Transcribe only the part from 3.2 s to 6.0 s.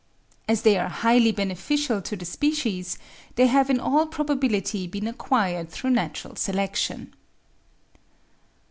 they have in all probability been acquired through